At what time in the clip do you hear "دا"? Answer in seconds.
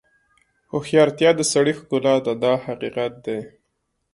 2.43-2.53